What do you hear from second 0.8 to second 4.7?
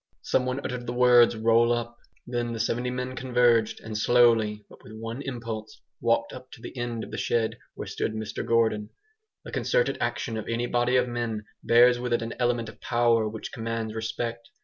the words "roll up!". Then the seventy men converged, and slowly,